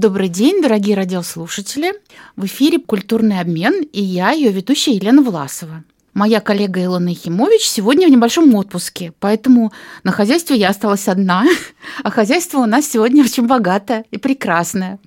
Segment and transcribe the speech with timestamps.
[0.00, 1.92] Добрый день, дорогие радиослушатели.
[2.34, 5.84] В эфире «Культурный обмен» и я, ее ведущая Елена Власова.
[6.14, 11.44] Моя коллега Илона Ехимович сегодня в небольшом отпуске, поэтому на хозяйстве я осталась одна,
[12.02, 14.98] а хозяйство у нас сегодня очень богатое и прекрасное.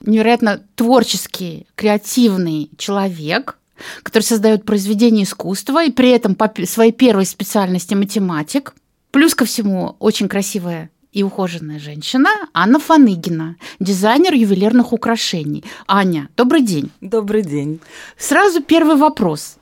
[0.00, 3.58] Невероятно творческий, креативный человек,
[4.02, 8.72] который создает произведения искусства и при этом по своей первой специальности математик.
[9.10, 15.64] Плюс ко всему очень красивая и ухоженная женщина Анна Фаныгина, дизайнер ювелирных украшений.
[15.86, 16.90] Аня, добрый день.
[17.00, 17.80] Добрый день.
[18.16, 19.56] Сразу первый вопрос.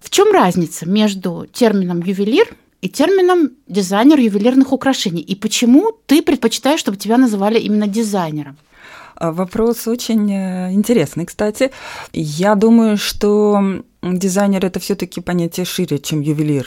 [0.00, 2.46] В чем разница между термином ювелир
[2.80, 5.22] и термином дизайнер ювелирных украшений?
[5.22, 8.56] И почему ты предпочитаешь, чтобы тебя называли именно дизайнером?
[9.14, 11.70] А, вопрос очень э, интересный, кстати.
[12.12, 16.66] Я думаю, что Дизайнер это все-таки понятие шире, чем ювелир.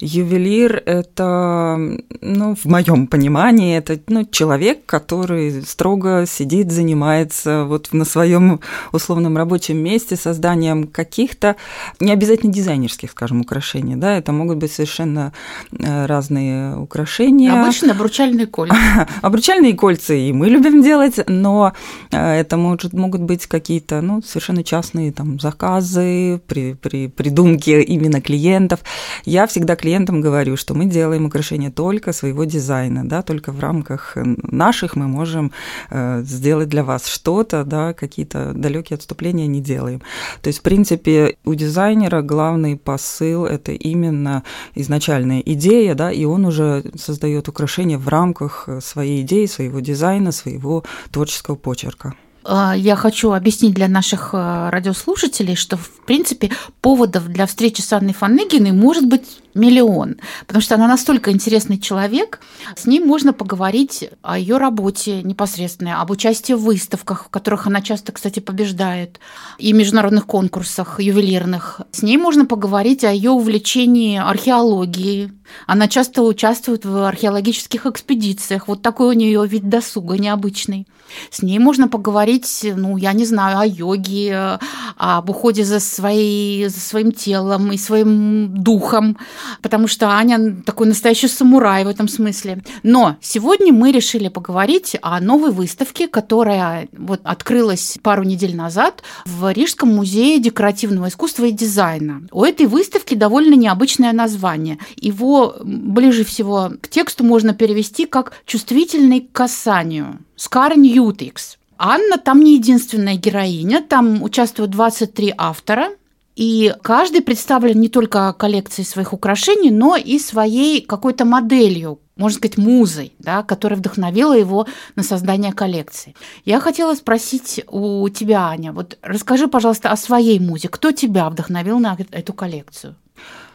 [0.00, 1.76] Ювелир это,
[2.22, 9.36] ну, в моем понимании, это ну, человек, который строго сидит, занимается вот на своем условном
[9.36, 11.56] рабочем месте созданием каких-то,
[12.00, 15.34] не обязательно дизайнерских, скажем, украшений, да, это могут быть совершенно
[15.78, 17.52] э, разные украшения.
[17.52, 18.76] Обычно обручальные кольца.
[19.20, 21.74] Обручальные кольца и мы любим делать, но
[22.10, 28.20] э, это может, могут быть какие-то, ну, совершенно частные там заказы, при при, придумке именно
[28.20, 28.80] клиентов.
[29.24, 34.16] Я всегда клиентам говорю, что мы делаем украшения только своего дизайна, да, только в рамках
[34.16, 35.52] наших мы можем
[35.90, 40.00] э, сделать для вас что-то, да, какие-то далекие отступления не делаем.
[40.42, 44.42] То есть, в принципе, у дизайнера главный посыл– это именно
[44.74, 50.84] изначальная идея, да, и он уже создает украшения в рамках своей идеи, своего дизайна, своего
[51.10, 52.14] творческого почерка.
[52.44, 57.92] А, я хочу объяснить для наших э, радиослушателей, что, в принципе, поводов для встречи с
[57.92, 62.40] Анной Фанныгиной может быть миллион, потому что она настолько интересный человек,
[62.76, 67.80] с ней можно поговорить о ее работе непосредственно, об участии в выставках, в которых она
[67.82, 69.20] часто, кстати, побеждает,
[69.58, 71.80] и международных конкурсах ювелирных.
[71.92, 75.32] С ней можно поговорить о ее увлечении археологией.
[75.66, 78.68] Она часто участвует в археологических экспедициях.
[78.68, 80.86] Вот такой у нее вид досуга необычный.
[81.30, 84.58] С ней можно поговорить, ну, я не знаю, о йоге,
[84.96, 89.18] об уходе за, своей, за своим телом и своим духом,
[89.62, 92.62] потому что Аня такой настоящий самурай в этом смысле.
[92.82, 99.50] Но сегодня мы решили поговорить о новой выставке, которая вот открылась пару недель назад в
[99.52, 102.22] Рижском музее декоративного искусства и дизайна.
[102.30, 104.78] У этой выставки довольно необычное название.
[104.96, 110.18] Его ближе всего к тексту можно перевести как «чувствительный к касанию».
[110.36, 111.58] Скар Ньютикс.
[111.78, 115.88] Анна там не единственная героиня, там участвуют 23 автора,
[116.34, 122.58] и каждый представлен не только коллекцией своих украшений, но и своей какой-то моделью, можно сказать,
[122.58, 124.66] музой, да, которая вдохновила его
[124.96, 126.14] на создание коллекции.
[126.44, 130.68] Я хотела спросить у тебя, Аня, вот расскажи, пожалуйста, о своей музе.
[130.68, 132.96] Кто тебя вдохновил на эту коллекцию?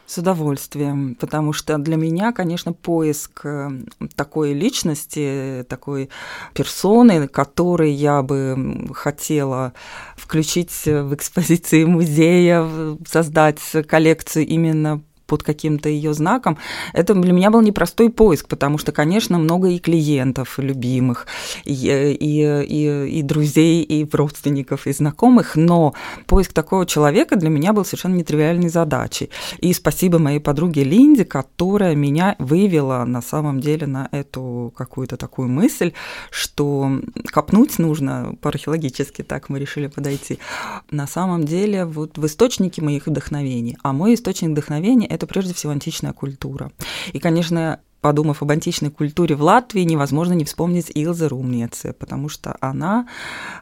[0.07, 3.69] С удовольствием, потому что для меня, конечно, поиск э,
[4.15, 6.09] такой личности, такой
[6.53, 9.73] персоны, которой я бы хотела
[10.15, 12.65] включить в экспозиции музея,
[13.05, 16.57] создать коллекцию именно под каким-то ее знаком,
[16.93, 21.27] это для меня был непростой поиск, потому что, конечно, много и клиентов любимых,
[21.65, 25.93] и, и, и, и друзей, и родственников, и знакомых, но
[26.25, 29.29] поиск такого человека для меня был совершенно нетривиальной задачей.
[29.59, 35.49] И спасибо моей подруге Линде, которая меня вывела на самом деле на эту какую-то такую
[35.49, 35.91] мысль,
[36.31, 37.01] что
[37.31, 40.39] копнуть нужно по-археологически, так мы решили подойти.
[40.89, 43.77] На самом деле вот в источнике моих вдохновений.
[43.83, 46.71] А мой источник вдохновения– это прежде всего античная культура.
[47.11, 52.55] И, конечно, подумав об античной культуре в Латвии, невозможно не вспомнить Илзе Румнеце, потому что
[52.61, 53.07] она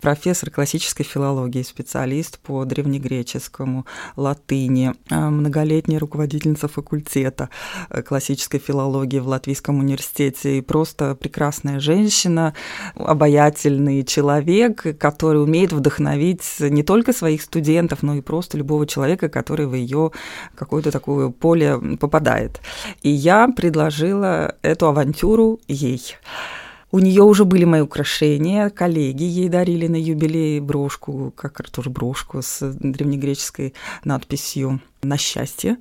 [0.01, 3.85] профессор классической филологии, специалист по древнегреческому,
[4.16, 7.50] латыни, а, многолетняя руководительница факультета
[7.90, 12.53] э, классической филологии в Латвийском университете и просто прекрасная женщина,
[12.95, 19.65] обаятельный человек, который умеет вдохновить не только своих студентов, но и просто любого человека, который
[19.65, 20.12] в ее
[20.56, 22.59] какое-то такое поле попадает.
[23.01, 26.16] И я предложила доверила эту авантюру ей.
[26.92, 32.42] У нее уже были мои украшения, коллеги ей дарили на юбилей брошку, как тоже брошку
[32.42, 33.74] с древнегреческой
[34.06, 35.78] надписью на счастье.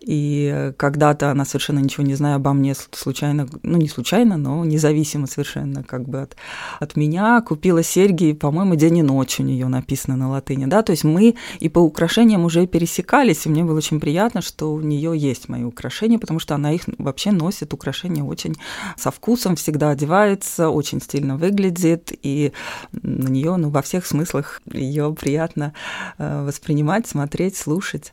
[0.00, 5.26] И когда-то она совершенно ничего не зная обо мне, случайно, ну не случайно, но независимо
[5.26, 6.36] совершенно как бы от,
[6.80, 10.92] от меня, купила серьги, по-моему, день и ночь у нее написано на латыни, да, то
[10.92, 15.16] есть мы и по украшениям уже пересекались, и мне было очень приятно, что у нее
[15.16, 18.56] есть мои украшения, потому что она их вообще носит, украшения очень
[18.96, 22.52] со вкусом, всегда одевается, очень стильно выглядит, и
[22.92, 25.74] на нее, ну, во всех смыслах ее приятно
[26.18, 28.12] э, воспринимать, смотреть, слушать.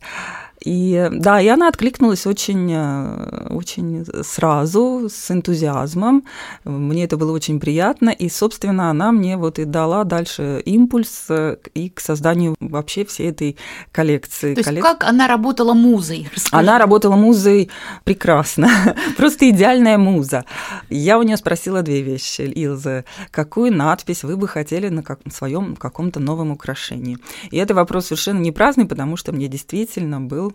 [0.65, 6.25] И да, и она откликнулась очень, э, очень сразу, с энтузиазмом.
[6.63, 8.09] Мне это было очень приятно.
[8.09, 13.29] И, собственно, она мне вот и дала дальше импульс э, и к созданию вообще всей
[13.29, 13.57] этой
[13.91, 14.55] коллекции.
[14.55, 14.83] То есть Коллек...
[14.83, 16.27] как она работала музой?
[16.33, 16.63] Расскажи.
[16.63, 17.69] Она работала музой
[18.03, 18.67] прекрасно.
[19.17, 20.45] Просто идеальная муза.
[20.89, 22.41] Я у нее спросила две вещи.
[22.41, 25.19] Илза, какую надпись вы бы хотели на как...
[25.31, 27.19] своем каком-то новом украшении?
[27.51, 30.54] И это вопрос совершенно не праздный, потому что мне действительно был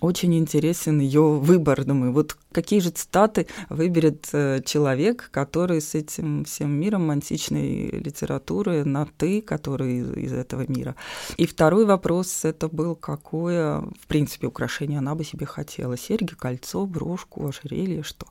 [0.00, 1.84] очень интересен ее выбор.
[1.84, 8.84] Думаю, вот какие же цитаты выберет э, человек, который с этим всем миром античной литературы
[8.84, 10.94] на «ты», который из этого мира.
[11.36, 15.96] И второй вопрос это был, какое, в принципе, украшение она бы себе хотела.
[15.96, 18.26] Серьги, кольцо, брошку, ожерелье, что.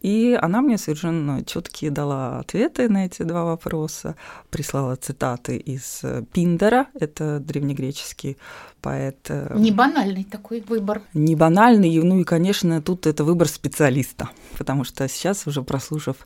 [0.00, 4.16] И она мне совершенно четкие дала ответы на эти два вопроса.
[4.50, 8.36] Прислала цитаты из э, Пиндера, это древнегреческий
[8.80, 9.30] поэт.
[9.30, 11.02] Э, Не банальный такой выбор.
[11.12, 16.16] Не банальный, ну и, конечно, тут это выбор специалиста, потому что сейчас, уже прослушав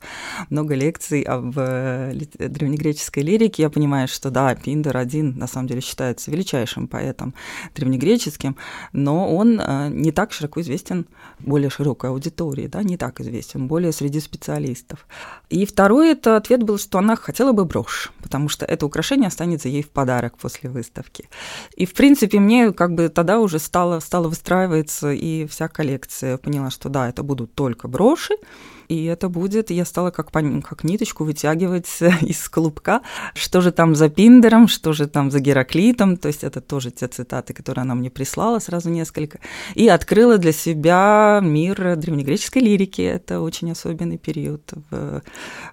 [0.49, 5.81] много лекций об э, древнегреческой лирике, я понимаю, что да, Пиндер один на самом деле
[5.81, 7.35] считается величайшим поэтом
[7.75, 8.57] древнегреческим,
[8.93, 11.07] но он э, не так широко известен
[11.39, 15.07] более широкой аудитории, да, не так известен, более среди специалистов.
[15.51, 19.69] И второй это ответ был, что она хотела бы брошь, потому что это украшение останется
[19.69, 21.29] ей в подарок после выставки.
[21.77, 24.29] И, в принципе, мне как бы тогда уже стало, стало
[24.69, 26.37] выстраиваться и вся коллекция.
[26.37, 28.35] Поняла, что да, это будут только броши,
[28.89, 31.89] и это будет, я стала как, как ниточку вытягивать
[32.23, 33.03] из клубка,
[33.35, 37.09] что же там за Пиндером, что же там за Гераклитом, то есть это тоже те
[37.09, 39.39] цитаты, которые она мне прислала, сразу несколько,
[39.75, 43.03] и открыла для себя мир древнегреческой лирики.
[43.03, 45.23] Это очень особенный период в,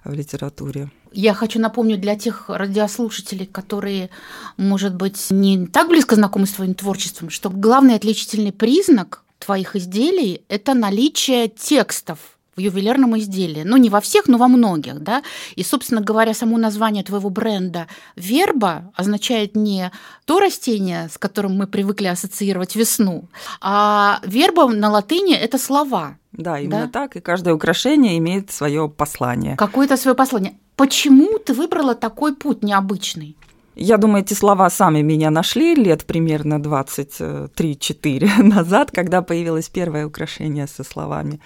[0.04, 0.90] в литературе.
[1.16, 4.10] Я хочу напомнить для тех радиослушателей, которые,
[4.58, 10.42] может быть, не так близко знакомы с твоим творчеством, что главный отличительный признак твоих изделий–
[10.50, 12.18] это наличие текстов
[12.54, 13.62] в ювелирном изделии.
[13.64, 15.22] Ну, не во всех, но во многих, да.
[15.54, 17.86] И, собственно говоря, само название твоего бренда
[18.16, 19.90] «Верба» означает не
[20.26, 23.30] то растение, с которым мы привыкли ассоциировать весну,
[23.62, 26.18] а «верба» на латыни– это слова.
[26.32, 26.88] Да, именно да?
[26.88, 27.16] так.
[27.16, 29.56] И каждое украшение имеет свое послание.
[29.56, 30.52] Какое-то свое послание.
[30.76, 33.36] Почему ты выбрала такой путь необычный?
[33.76, 40.66] Я думаю, эти слова сами меня нашли лет примерно 23-4 назад, когда появилось первое украшение
[40.66, 41.40] со словами.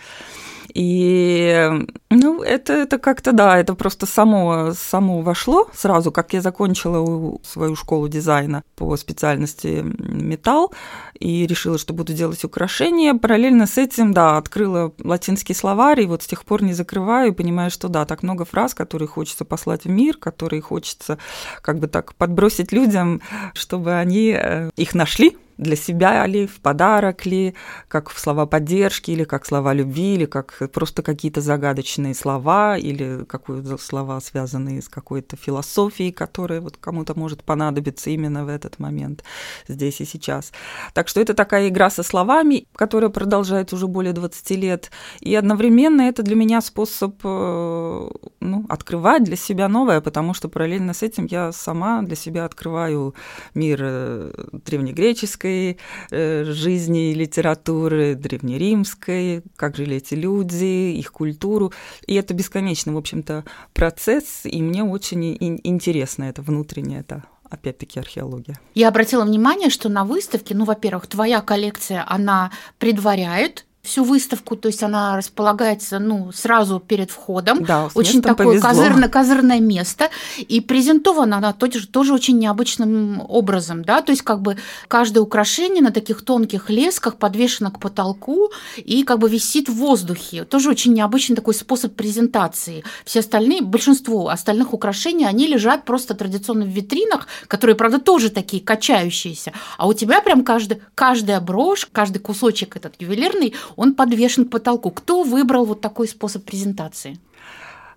[0.75, 7.39] И ну, это, это как-то, да, это просто само, само вошло сразу, как я закончила
[7.43, 10.73] свою школу дизайна по специальности металл
[11.19, 13.15] и решила, что буду делать украшения.
[13.15, 17.35] Параллельно с этим, да, открыла латинский словарь, и вот с тех пор не закрываю, и
[17.35, 21.19] понимаю, что да, так много фраз, которые хочется послать в мир, которые хочется
[21.63, 23.21] как бы так подбросить людям,
[23.55, 27.55] чтобы они э, их нашли, для себя ли, в подарок ли,
[27.89, 33.25] как в слова поддержки, или как слова любви, или как просто какие-то загадочные слова, или
[33.27, 39.23] какие-то слова, связанные с какой-то философией, которая вот кому-то может понадобиться именно в этот момент,
[39.69, 40.53] здесь и сейчас.
[40.95, 44.91] Так что это такая игра со словами, которая продолжается уже более 20 лет,
[45.21, 48.09] и одновременно это для меня способ э,
[48.41, 53.15] ну, открывать для себя новое, потому что параллельно с этим я сама для себя открываю
[53.55, 55.79] мир э, древнегреческой, греческой
[56.11, 61.73] э, жизни и литературы, древнеримской, как жили эти люди, их культуру.
[62.07, 68.59] И это бесконечный, в общем-то, процесс, и мне очень интересно это внутреннее, это опять-таки археология.
[68.75, 74.69] Я обратила внимание, что на выставке, ну, во-первых, твоя коллекция, она предваряет всю выставку, то
[74.69, 77.65] есть она располагается ну, сразу перед входом.
[77.65, 80.11] Да, очень такое козырное, козырное место.
[80.39, 83.83] И презентована она тоже, тоже очень необычным образом.
[83.83, 84.03] Да?
[84.03, 89.19] То есть как бы каждое украшение на таких тонких лесках подвешено к потолку и как
[89.19, 90.45] бы висит в воздухе.
[90.45, 92.85] Тоже очень необычный такой способ презентации.
[93.07, 98.63] Все остальные, большинство остальных украшений, они лежат просто традиционно в витринах, которые, правда, тоже такие
[98.63, 99.53] качающиеся.
[99.79, 104.91] А у тебя прям каждый, каждая брошь, каждый кусочек этот ювелирный, он подвешен к потолку.
[104.91, 107.19] Кто выбрал вот такой способ презентации?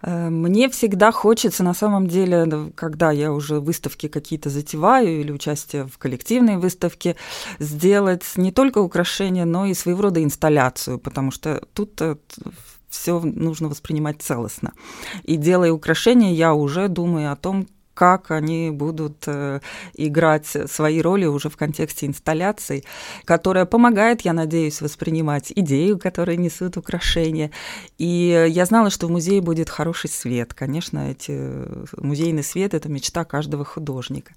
[0.04, 5.86] Э, мне всегда хочется, на самом деле, когда я уже выставки какие-то затеваю или участие
[5.86, 7.16] в коллективной выставке,
[7.60, 12.18] сделать не только украшения, но и своего рода инсталляцию, потому что тут э,
[12.90, 14.74] все нужно воспринимать целостно.
[15.24, 19.60] И делая украшения, я уже думаю о том, как они будут э,
[19.94, 22.84] играть свои роли уже в контексте инсталляций,
[23.26, 27.52] которая помогает, я надеюсь, воспринимать идею, которые несут украшения.
[27.98, 30.54] И я знала, что в музее будет хороший свет.
[30.54, 31.66] Конечно, эти
[31.98, 34.34] музейный свет– это мечта каждого художника.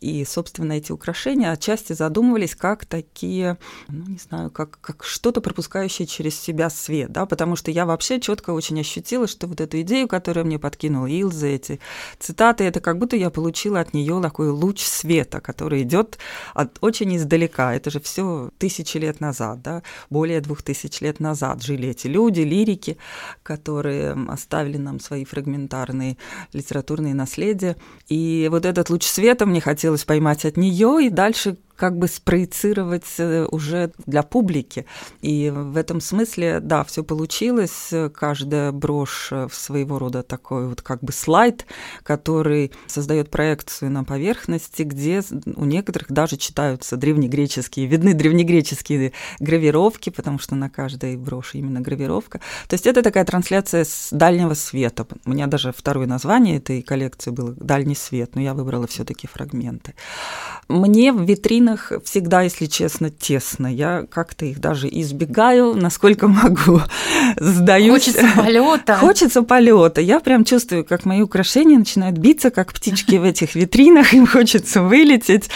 [0.00, 6.06] И, собственно, эти украшения отчасти задумывались как такие, ну, не знаю, как, как что-то пропускающее
[6.06, 10.08] через себя свет, да, потому что я вообще четко очень ощутила, что вот эту идею,
[10.08, 11.80] которую мне подкинул Илза, эти
[12.18, 16.18] цитаты, это как будто я получила от нее такой луч света, который идет
[16.54, 17.74] от очень издалека.
[17.74, 22.40] Это же все тысячи лет назад, да, более двух тысяч лет назад жили эти люди,
[22.40, 22.98] лирики,
[23.42, 26.16] которые оставили нам свои фрагментарные
[26.52, 27.76] литературные наследия.
[28.08, 33.06] И вот этот луч света мне хотелось поймать от нее и дальше как бы спроецировать
[33.18, 34.84] э, уже для публики.
[35.22, 37.92] И в этом смысле, да, все получилось.
[38.14, 41.66] Каждая брошь в своего рода такой вот как бы слайд,
[42.02, 45.22] который создает проекцию на поверхности, где
[45.56, 52.40] у некоторых даже читаются древнегреческие, видны древнегреческие гравировки, потому что на каждой броши именно гравировка.
[52.68, 55.06] То есть это такая трансляция с дальнего света.
[55.24, 59.28] У меня даже второе название этой коллекции было «Дальний свет», но я выбрала все таки
[59.28, 59.94] фрагменты.
[60.68, 61.24] Мне в
[61.68, 63.66] магазинах всегда, если честно, тесно.
[63.66, 66.80] Я как-то их даже избегаю, насколько могу.
[67.36, 68.04] Сдаюсь.
[68.04, 68.96] Хочется полета.
[68.96, 70.00] Хочется полета.
[70.00, 74.82] Я прям чувствую, как мои украшения начинают биться, как птички в этих витринах, им хочется
[74.82, 75.50] вылететь.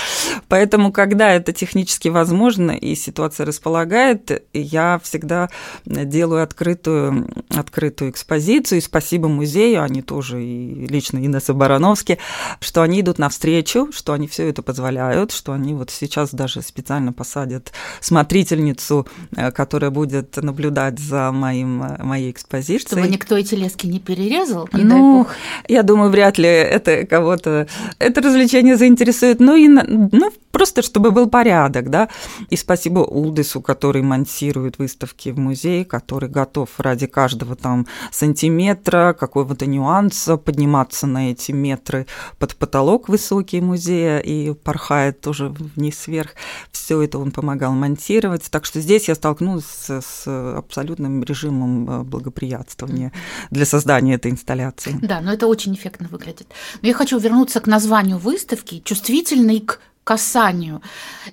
[0.49, 5.49] Поэтому, когда это технически возможно и ситуация располагает, я всегда
[5.85, 8.79] делаю открытую, открытую экспозицию.
[8.79, 12.19] И спасибо музею, они тоже, и лично Инесса Барановски,
[12.61, 17.13] что они идут навстречу, что они все это позволяют, что они вот сейчас даже специально
[17.13, 19.07] посадят смотрительницу,
[19.37, 23.03] э, которая будет наблюдать за моим, э, моей экспозицией.
[23.03, 24.69] Чтобы никто эти лески не перерезал?
[24.73, 25.27] Не ну,
[25.69, 27.69] я думаю, вряд ли это кого-то...
[27.99, 29.41] Это развлечение заинтересует.
[29.41, 32.09] Ну, и, ну, просто чтобы был порядок, да.
[32.51, 39.67] И спасибо Улдису, который монтирует выставки в музее, который готов ради каждого там сантиметра, какого-то
[39.67, 42.07] нюанса подниматься на эти метры
[42.39, 46.31] под потолок высокий музея и порхает тоже вниз вверх.
[46.71, 48.51] Все это он помогал монтировать.
[48.51, 53.13] Так что здесь я столкнулась с абсолютным режимом э, благоприятствования
[53.51, 54.99] для создания этой инсталляции.
[55.03, 56.49] Да, но это очень эффектно выглядит.
[56.81, 60.83] Но я хочу вернуться к названию выставки «Чувствительный к касанию.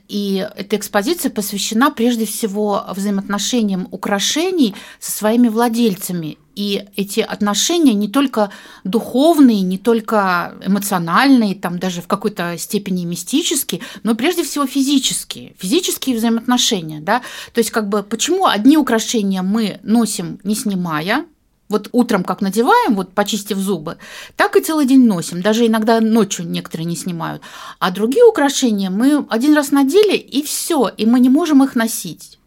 [0.07, 6.37] И эта экспозиция посвящена прежде всего взаимоотношениям украшений со своими владельцами.
[6.55, 8.51] И эти отношения не только
[8.83, 16.17] духовные, не только эмоциональные, там даже в какой-то степени мистические, но прежде всего физические, физические
[16.17, 16.99] взаимоотношения.
[16.99, 17.21] Да?
[17.53, 21.25] То есть как бы почему одни украшения мы носим не снимая,
[21.69, 23.97] вот утром как надеваем, вот почистив зубы,
[24.35, 25.41] так и целый день носим.
[25.41, 27.41] Даже иногда ночью некоторые не снимают.
[27.79, 32.39] А другие украшения мы один раз надели, и все, и мы не можем их носить.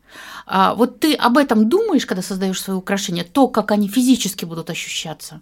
[0.47, 4.71] А вот ты об этом думаешь, когда создаешь свои украшения, то, как они физически будут
[4.71, 5.41] ощущаться?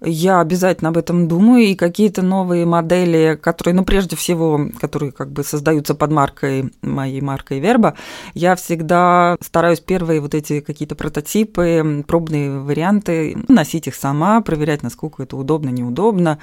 [0.00, 5.30] Я обязательно об этом думаю, и какие-то новые модели, которые, ну, прежде всего, которые как
[5.30, 7.94] бы создаются под маркой, моей маркой Верба,
[8.34, 15.22] я всегда стараюсь первые вот эти какие-то прототипы, пробные варианты, носить их сама, проверять, насколько
[15.22, 16.38] это удобно, неудобно,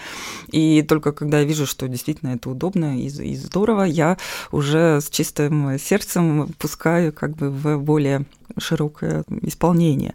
[0.51, 4.17] и только когда я вижу, что действительно это удобно и, и здорово, я
[4.51, 8.25] уже с чистым сердцем пускаю как бы в более
[8.57, 10.13] широкое исполнение.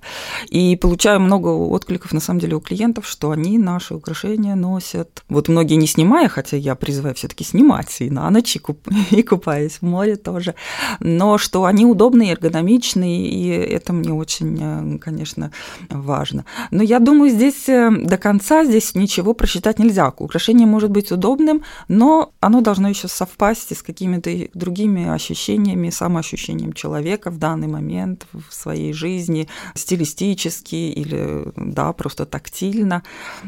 [0.48, 5.24] И получаю много откликов, на самом деле, у клиентов, что они наши украшения носят.
[5.28, 8.88] Вот многие не снимая, хотя я призываю все таки снимать и на ночь, и, куп...
[9.10, 10.54] и купаясь в море тоже,
[11.00, 15.52] но что они удобные, эргономичные, и это мне очень, конечно,
[15.88, 16.44] важно.
[16.70, 20.12] Но я думаю, здесь э, до конца здесь ничего просчитать нельзя.
[20.16, 27.30] Украшение может быть удобным, но оно должно еще совпасть с какими-то другими ощущениями, самоощущением человека
[27.30, 33.02] в данный момент в своей жизни, стилистически или, да, просто тактильно.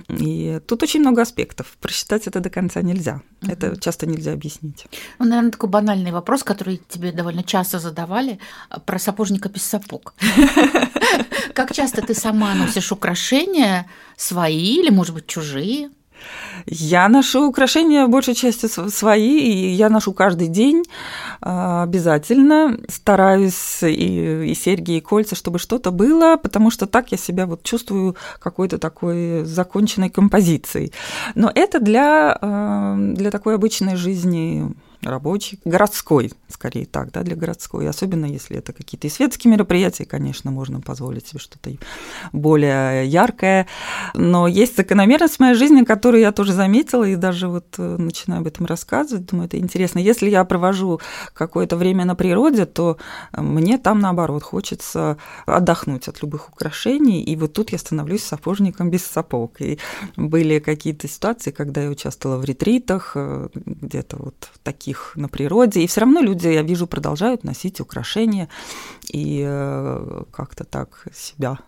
[0.09, 1.77] И тут очень много аспектов.
[1.81, 3.23] Просчитать это до конца нельзя.
[3.43, 3.53] Угу.
[3.53, 4.87] Это часто нельзя объяснить.
[5.19, 8.39] Ну, наверное, такой банальный вопрос, который тебе довольно часто задавали
[8.87, 10.15] про сапожника без сапог.
[11.55, 13.87] Как часто ты сама носишь украшения
[14.17, 15.91] свои или, может быть, чужие?
[16.67, 20.85] Я ношу украшения большей частью свои, и я ношу каждый день
[21.41, 22.79] а, обязательно.
[22.89, 27.63] Стараюсь и, и серьги, и кольца, чтобы что-то было, потому что так я себя вот
[27.63, 30.93] чувствую какой-то такой законченной композицией.
[31.35, 37.89] Но это для, а, для такой обычной жизни рабочий, городской, скорее так, да, для городской.
[37.89, 41.71] Особенно если это какие-то и светские мероприятия, конечно, можно позволить себе что-то
[42.33, 43.67] более яркое.
[44.15, 48.41] Но есть закономерность в моей жизни, которую я тоже заметила, и даже вот э, начинаю
[48.41, 49.99] об этом рассказывать, думаю, это интересно.
[49.99, 51.01] Если я провожу
[51.35, 52.99] какое-то время на природе, то
[53.37, 55.17] мне там, наоборот, хочется
[55.47, 59.61] отдохнуть от любых украшений, и вот тут я становлюсь сапожником без сапог.
[59.61, 59.79] И
[60.17, 65.81] были какие-то ситуации, когда я участвовала в ретритах, э, где-то вот такие их на природе.
[65.81, 68.49] И все равно люди, я вижу, продолжают носить украшения
[69.09, 71.59] и э, как-то так себя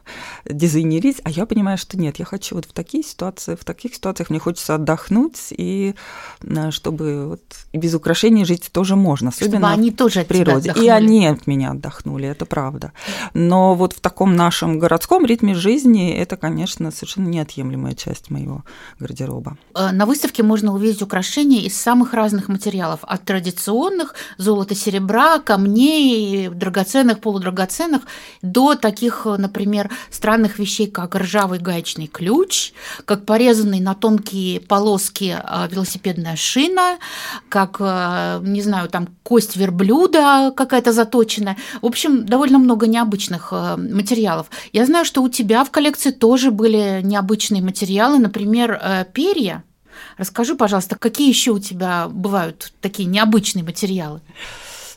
[0.44, 1.20] дизайнерить.
[1.24, 4.38] А я понимаю, что нет, я хочу вот в такие ситуации, в таких ситуациях мне
[4.38, 5.94] хочется отдохнуть, и
[6.42, 10.72] э, чтобы вот и без украшений жить тоже можно, особенно чтобы они тоже в природе.
[10.76, 12.92] и они от меня отдохнули, это правда.
[13.34, 18.64] Но вот в таком нашем городском ритме жизни это, конечно, совершенно неотъемлемая часть моего
[19.00, 19.56] гардероба.
[19.74, 26.48] Э, на выставке можно увидеть украшения из самых разных материалов, от традиционных золота, серебра, камней,
[26.48, 28.02] драгоценных, полудрагоценных,
[28.42, 32.72] до таких, например, странных вещей, как ржавый гаечный ключ,
[33.04, 36.98] как порезанный на тонкие полоски а, велосипедная шина,
[37.48, 41.56] как, а, не знаю, там кость верблюда какая-то заточенная.
[41.80, 44.48] В общем, довольно много необычных а, материалов.
[44.72, 49.62] Я знаю, что у тебя в коллекции тоже были необычные материалы, например, перья.
[50.16, 54.20] Расскажи, пожалуйста, какие еще у тебя бывают такие необычные материалы?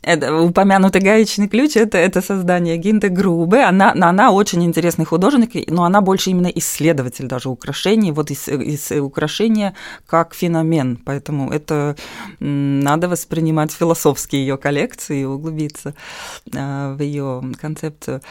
[0.08, 3.64] Это, упомянутый гаечный ключ это, это создание Гинты Грубе.
[3.64, 8.92] Она, она очень интересный художник, но она больше именно исследователь даже украшений, вот из, из
[8.92, 9.74] украшения
[10.06, 10.98] как феномен.
[11.06, 11.96] Поэтому это
[12.40, 15.94] надо воспринимать философски ее коллекции и углубиться
[16.56, 18.22] а, в ее концепцию.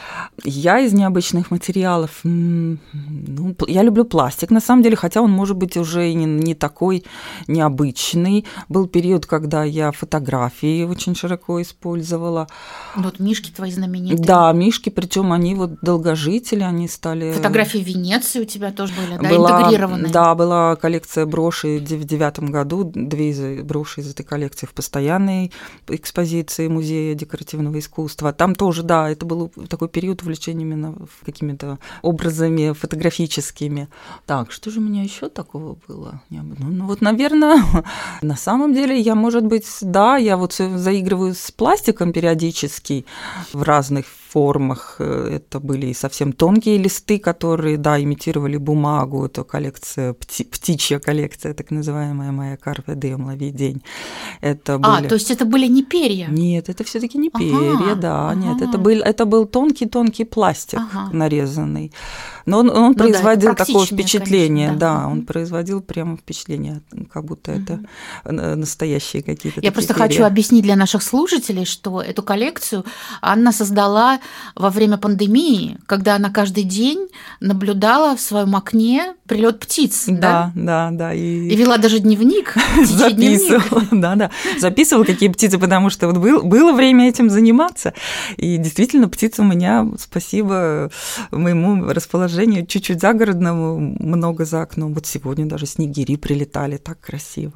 [0.43, 5.77] Я из необычных материалов, ну, я люблю пластик, на самом деле, хотя он может быть
[5.77, 7.03] уже не, не такой
[7.47, 8.45] необычный.
[8.67, 12.47] Был период, когда я фотографии очень широко использовала.
[12.95, 14.25] Ну, вот мишки твои знаменитые.
[14.25, 17.31] Да, мишки, причем они вот долгожители, они стали...
[17.33, 20.11] Фотографии Венеции у тебя тоже были, да, была, интегрированные?
[20.11, 25.51] Да, была коллекция броши в девятом году, две из броши из этой коллекции в постоянной
[25.87, 28.33] экспозиции Музея декоративного искусства.
[28.33, 30.95] Там тоже, да, это был такой период увлечения именно
[31.25, 33.89] какими-то образами фотографическими.
[34.25, 36.21] Так, что же у меня еще такого было?
[36.29, 37.61] Ну, ну вот, наверное,
[38.21, 43.05] на самом деле я, может быть, да, я вот заигрываю с пластиком периодически
[43.51, 44.95] в разных формах.
[44.99, 49.25] Э, это были совсем тонкие листы, которые, да, имитировали бумагу.
[49.25, 53.81] Это коллекция, пти, птичья коллекция, так называемая моя Карве Дем, лови день.
[54.41, 55.05] Это а, были...
[55.05, 56.27] А, то есть это были не перья?
[56.27, 58.35] Нет, это все таки не перья, ага, да, ага.
[58.35, 58.61] нет.
[58.61, 61.09] Это был, это был тонкий-тонкий пластик ага.
[61.13, 61.91] нарезанный.
[62.45, 64.99] Но он, он ну, производил да, такое впечатление, конечно, да.
[65.01, 67.61] да, он производил прямо впечатление, как будто угу.
[67.61, 70.07] это настоящие какие-то Я просто перья.
[70.07, 72.85] хочу объяснить для наших слушателей, что эту коллекцию
[73.21, 74.16] Анна создала
[74.55, 80.05] во время пандемии, когда она каждый день наблюдала в своем окне прилет птиц.
[80.07, 80.91] Да, да, да.
[80.91, 81.47] да и...
[81.47, 82.55] и вела даже дневник.
[82.85, 84.31] Записывала, да, да.
[84.59, 87.93] Записывала, какие птицы, потому что вот был, было время этим заниматься.
[88.37, 90.89] И действительно, птицы у меня, спасибо
[91.31, 94.93] моему расположению, чуть-чуть загородному, много за окном.
[94.93, 97.53] Вот сегодня даже снегири прилетали, так красиво.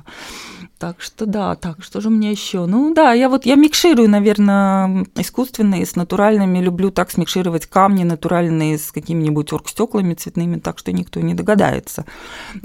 [0.82, 2.66] Так что да, так, что же меня еще?
[2.66, 6.58] Ну да, я вот я микширую, наверное, искусственные с натуральными.
[6.58, 12.06] Люблю так смикшировать камни натуральные с какими-нибудь оргстеклами цветными, так что никто не догадается,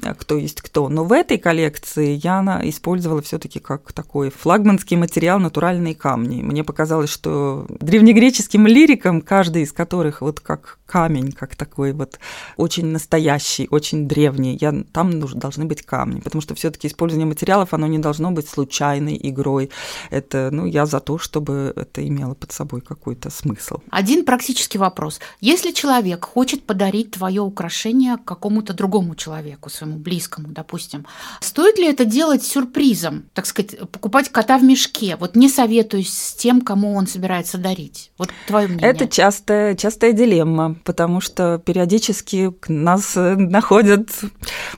[0.02, 0.88] э, кто есть кто.
[0.88, 6.40] Но в этой коллекции я использовала все-таки как такой флагманский материал натуральные камни.
[6.40, 12.18] Мне показалось, что древнегреческим лирикам, каждый из которых вот как камень, как такой вот
[12.56, 17.86] очень настоящий, очень древний, я, там должны быть камни, потому что все-таки использование материалов, оно
[17.86, 19.70] не должно быть случайной игрой.
[20.10, 23.80] Это, ну, я за то, чтобы это имело под собой какой-то смысл.
[23.90, 25.20] Один практический вопрос.
[25.40, 31.06] Если человек хочет подарить твое украшение какому-то другому человеку, своему близкому, допустим,
[31.40, 35.16] стоит ли это делать сюрпризом, так сказать, покупать кота в мешке?
[35.18, 38.12] Вот не советуюсь с тем, кому он собирается дарить.
[38.18, 38.88] Вот твое мнение.
[38.88, 44.08] Это частая, частая дилемма, потому что периодически нас находят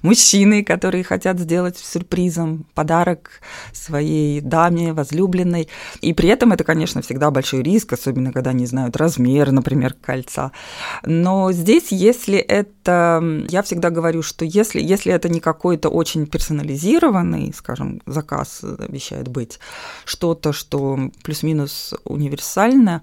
[0.03, 3.41] мужчины, которые хотят сделать сюрпризом подарок
[3.73, 5.69] своей даме, возлюбленной.
[6.01, 10.53] И при этом это, конечно, всегда большой риск, особенно когда не знают размер, например, кольца.
[11.05, 17.53] Но здесь, если это, я всегда говорю, что если, если это не какой-то очень персонализированный,
[17.55, 19.59] скажем, заказ обещает быть,
[20.05, 23.03] что-то, что плюс-минус универсально,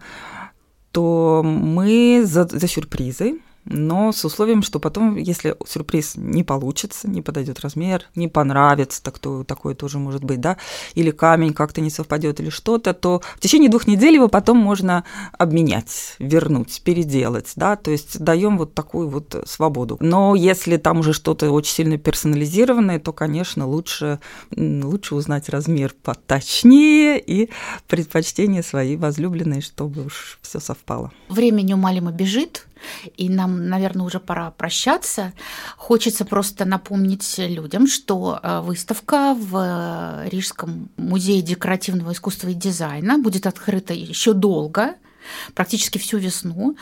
[0.95, 7.21] то мы за, за сюрпризы, но с условием, что потом, если сюрприз не получится, не
[7.21, 10.58] подойдет размер, не понравится, так то такое тоже может быть, да,
[10.93, 15.04] или камень как-то не совпадет или что-то, то в течение двух недель его потом можно
[15.38, 19.97] обменять, вернуть, переделать, да, то есть даем вот такую вот свободу.
[19.99, 24.19] Но если там уже что-то очень сильно персонализированное, то, конечно, лучше,
[24.56, 27.49] лучше узнать размер поточнее и
[27.88, 31.12] предпочтения своей возлюбленной, чтобы уж все совпало.
[31.30, 32.67] Время неумолимо бежит,
[33.17, 35.34] и нам, наверное, уже пора прощаться.
[35.78, 39.58] Хочется просто напомнить людям, что э, выставка в
[40.26, 44.95] э, Рижском музее декоративного искусства и дизайна будет открыта еще долго,
[45.54, 46.78] практически всю весну.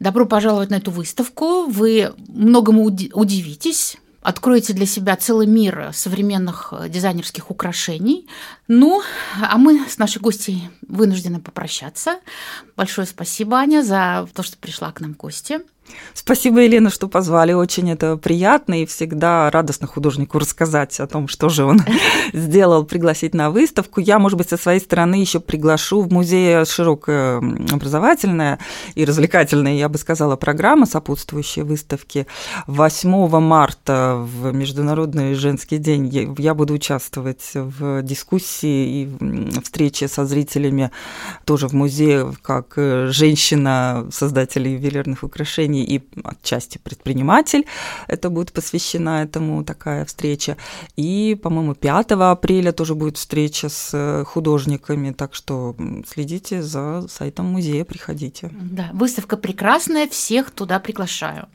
[0.00, 1.64] Добро пожаловать на эту выставку.
[1.64, 8.26] Вы многому удивитесь откроете для себя целый мир современных э, дизайнерских украшений.
[8.68, 9.02] Ну,
[9.40, 12.20] а мы с нашей гостьей вынуждены попрощаться.
[12.76, 15.60] Большое спасибо, Аня, за то, что пришла к нам в гости.
[16.14, 17.52] Спасибо, Елена, что позвали.
[17.52, 21.82] Очень это приятно и всегда радостно художнику рассказать о том, что же он
[22.32, 24.00] сделал, пригласить на выставку.
[24.00, 27.36] Я, может быть, со своей стороны еще приглашу в музее широкая
[27.70, 28.58] образовательная
[28.94, 32.26] и развлекательная, я бы сказала, программа, сопутствующая выставке.
[32.66, 40.90] 8 марта в Международный женский день я буду участвовать в дискуссии и встрече со зрителями
[41.44, 47.64] тоже в музее, как женщина, создатель ювелирных украшений компании и отчасти предприниматель.
[48.08, 50.56] Это будет посвящена этому такая встреча.
[50.98, 57.46] И, по-моему, 5 апреля тоже будет встреча с э, художниками, так что следите за сайтом
[57.46, 58.50] музея, приходите.
[58.52, 61.46] Да, выставка прекрасная, всех туда приглашаю.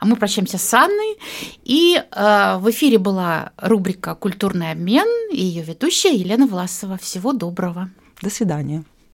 [0.00, 1.16] А мы прощаемся с Анной.
[1.64, 6.96] И э, в эфире была рубрика «Культурный обмен» и ее ведущая Елена Власова.
[6.96, 7.88] Всего доброго.
[8.22, 8.84] До свидания.